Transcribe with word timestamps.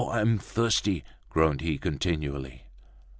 I'm 0.09 0.39
thirsty!" 0.39 1.03
groaned 1.29 1.61
he 1.61 1.77
continually. 1.77 2.63